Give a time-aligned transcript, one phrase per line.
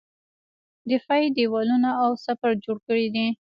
[0.91, 3.05] دفاعي دېوالونه او سپر جوړ کړي.